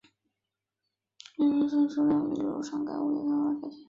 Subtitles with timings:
[1.37, 3.79] 常青车辆段预留有上盖物业开发条件。